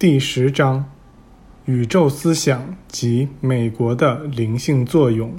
[0.00, 0.86] 第十章：
[1.66, 5.34] 宇宙思想及美国的灵性作用。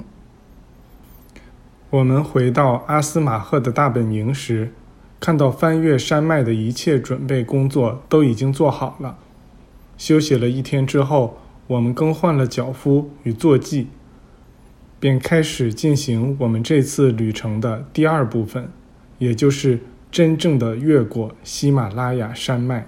[1.90, 4.72] 我们回到阿斯马赫的大本营时，
[5.18, 9.18] 看到翻越山脉的一切准备工作都已经做好了。
[9.98, 13.88] 休息了一天之后，我们更换了脚夫与坐骑，
[15.00, 18.70] 便开始进行我们这次旅程的第二部分，
[19.18, 19.80] 也就是
[20.12, 22.86] 真正的越过喜马拉雅山脉。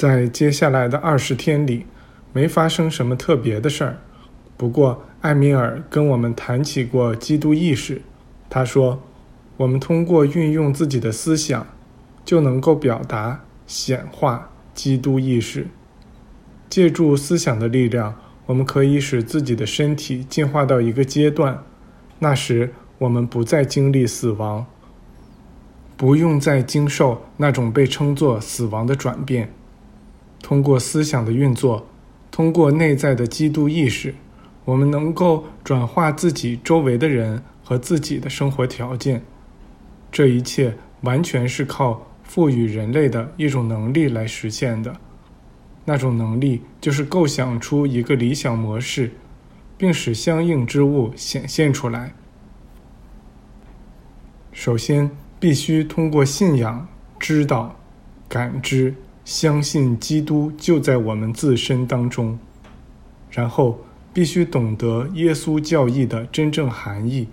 [0.00, 1.84] 在接下来的二十天里，
[2.32, 3.98] 没发生什么特别的事儿。
[4.56, 8.00] 不过，艾米尔跟我们谈起过基督意识。
[8.48, 9.02] 他说，
[9.58, 11.66] 我们通过运用自己的思想，
[12.24, 15.66] 就能够表达、显化基督意识。
[16.70, 18.14] 借助思想的力量，
[18.46, 21.62] 我们可以使自己的身体进化到一个阶段，
[22.20, 24.64] 那时我们不再经历死亡，
[25.98, 29.52] 不用再经受那种被称作死亡的转变。
[30.42, 31.86] 通过思想的运作，
[32.30, 34.14] 通过内在的基督意识，
[34.64, 39.22] 我们能够转化自己周围的人和自己的生活条件。
[40.10, 44.96] 这一切完全是靠赋予人类的一种能力来实现的。
[45.84, 49.12] 那种能力就是构想出一个理想模式，
[49.78, 52.12] 并使相应之物显现出来。
[54.52, 56.86] 首先，必须通过信仰、
[57.18, 57.76] 知道、
[58.28, 58.94] 感知。
[59.24, 62.38] 相信基督就在我们自身当中，
[63.30, 63.80] 然后
[64.12, 67.28] 必须懂得耶稣教义的真正含义，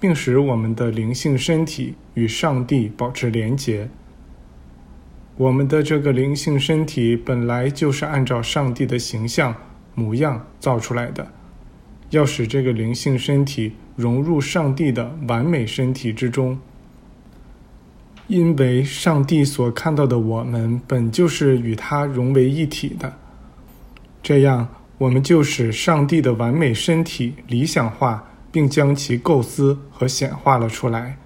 [0.00, 3.90] 并使我们的灵性身体与上帝保持连结。
[5.36, 9.54] 我们的这个灵性身体本来就是按照上帝的形象
[9.94, 11.32] 模样造出来的，
[12.10, 16.58] 要使这个灵性身体融入上帝的完美身体之中。
[18.32, 23.14] 因为上帝所看到的我们本就是与他融为一体的，
[24.22, 24.66] 这样
[24.96, 31.18] 我们就使上帝的完美身体理想化，并将其构思和显化了出来。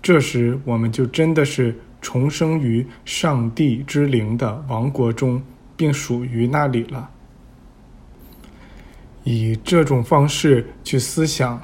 [0.00, 5.42] 这时，我们就真的是重生于上帝之灵的王国中，
[5.76, 7.10] 并属于那里了。
[9.24, 11.60] 以这种方式去思想，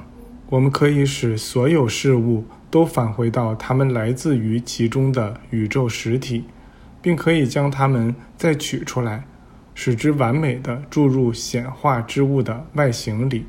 [0.49, 2.43] 我们可以使所有事物。
[2.75, 6.43] 都返回到它们来自于其中的宇宙实体，
[7.01, 9.23] 并可以将它们再取出来，
[9.73, 13.45] 使之完美的注入显化之物的外形里。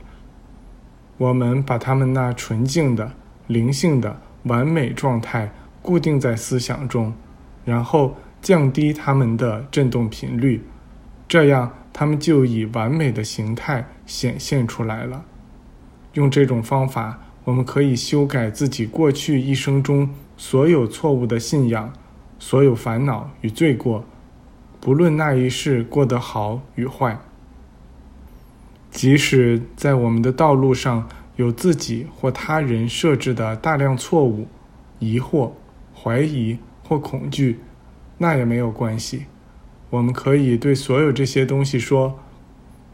[1.18, 3.14] 我们把它们那纯净的、
[3.48, 5.50] 灵性的完美状态
[5.82, 7.12] 固定在思想中，
[7.64, 10.62] 然后降低它们的振动频率，
[11.26, 15.24] 这样它们就以完美的形态显现出来了。
[16.12, 17.18] 用这种方法。
[17.46, 21.92] 我们可以修改自己过去一生中所有错误的信仰，
[22.40, 24.04] 所有烦恼与罪过，
[24.80, 27.16] 不论那一世过得好与坏。
[28.90, 34.48] 即使在我们的道路上有自己或他人设置的大量错误、
[34.98, 35.52] 疑惑、
[35.94, 37.60] 怀疑或恐惧，
[38.18, 39.26] 那也没有关系。
[39.90, 42.18] 我们可以对所有这些东西说：“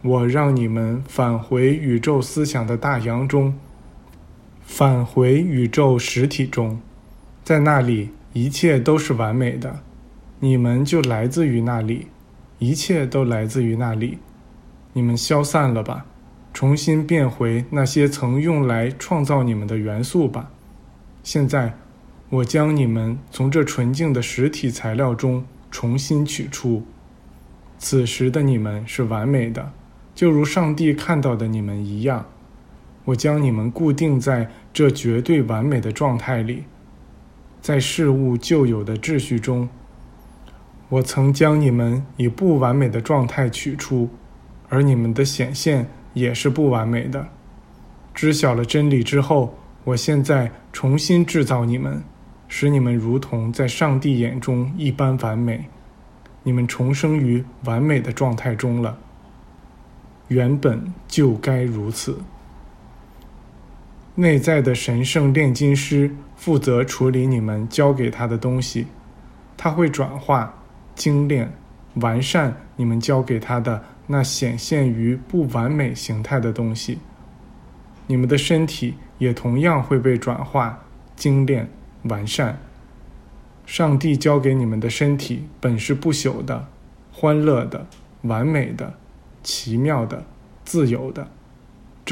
[0.05, 3.55] 我让你们返回宇宙思想的大洋中。”
[4.65, 6.81] 返回宇宙实体中，
[7.45, 9.81] 在那里一切都是完美的，
[10.41, 12.07] 你们就来自于那里，
[12.59, 14.19] 一切都来自于那里，
[14.95, 16.07] 你们消散了吧，
[16.55, 20.51] 重新变回那些曾用来创造你们的元素吧。
[21.23, 21.75] 现在，
[22.31, 26.85] 我将你们从这纯净的实体材料中重新取出，
[27.79, 29.73] 此时的你们是完美的，
[30.15, 32.27] 就如上帝看到的你们一样。
[33.05, 36.65] 我将你们固定在这绝对完美的状态里，
[37.61, 39.69] 在事物旧有的秩序中。
[40.89, 44.11] 我曾将你们以不完美的状态取出，
[44.69, 47.29] 而你们的显现也是不完美的。
[48.15, 52.03] 知晓了真理之后，我现在重新制造你们，
[52.47, 55.65] 使你们如同在上帝眼中一般完美。
[56.43, 58.99] 你们重生于完美的状态中了。
[60.29, 62.19] 原本就该如此。
[64.23, 68.87] 内在的神圣炼金师负责处理你们交给他的东西，
[69.57, 70.63] 他会转化、
[70.95, 71.53] 精炼、
[71.95, 77.01] 完善你们交给他的那显现于不完美形态的东西。
[78.07, 80.85] 你们的身体也同样会被转化、
[81.17, 81.69] 精炼、
[82.05, 82.61] 完善。
[83.67, 86.69] 上帝交给你们的身体本是不朽的、
[87.11, 87.89] 欢乐的、
[88.23, 88.95] 完美的、
[89.43, 90.25] 奇妙的、
[90.65, 91.27] 自由的。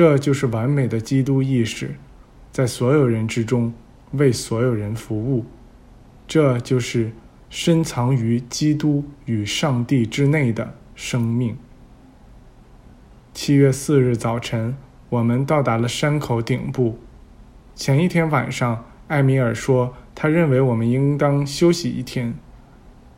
[0.01, 1.97] 这就是完美的基督意识，
[2.51, 3.75] 在所有人之中
[4.13, 5.45] 为所有人服务。
[6.27, 7.13] 这就是
[7.51, 11.55] 深藏于基督与上帝之内的生命。
[13.35, 14.75] 七月四日早晨，
[15.11, 16.99] 我们到达了山口顶部。
[17.75, 22.33] 前一天晚上，艾米尔说，他认为我们应当休息一天，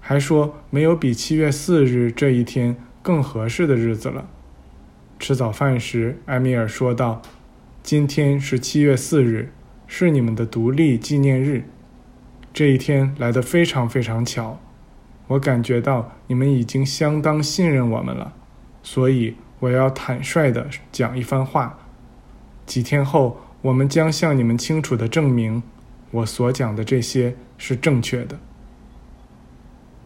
[0.00, 4.28] 还说没有比七月四日这一天更合适的日子了。
[5.22, 7.22] 吃早饭时，艾米尔说道
[7.80, 9.52] ：“今天是七月四日，
[9.86, 11.62] 是你们的独立纪念日。
[12.52, 14.58] 这一天来得非常非常巧。
[15.28, 18.32] 我感觉到你们已经相当信任我们了，
[18.82, 21.78] 所以。”我要坦率地讲一番话。
[22.66, 25.62] 几天后，我们将向你们清楚地证明，
[26.10, 28.40] 我所讲的这些是正确的。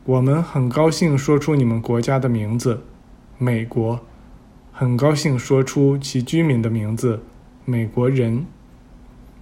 [0.04, 2.82] 我们很高兴说出你们国家的名字，
[3.38, 3.98] 美国；
[4.78, 7.22] 很高兴说出其居民的名字，
[7.64, 8.44] 美国人。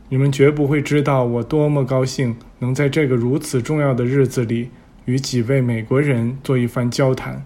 [0.09, 4.71] 你们绝不会知道我多么高兴能在这个如此重要的日子里
[5.07, 7.45] 与几位美国人做一番交谈。